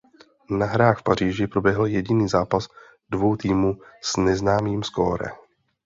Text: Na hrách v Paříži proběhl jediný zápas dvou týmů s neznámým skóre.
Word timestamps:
Na 0.49 0.65
hrách 0.65 0.99
v 0.99 1.03
Paříži 1.03 1.47
proběhl 1.47 1.85
jediný 1.85 2.27
zápas 2.27 2.67
dvou 3.09 3.35
týmů 3.35 3.77
s 4.01 4.17
neznámým 4.17 4.83
skóre. 4.83 5.27